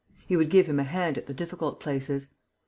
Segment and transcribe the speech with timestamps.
[0.25, 2.29] He would give him a hand at the difficult places.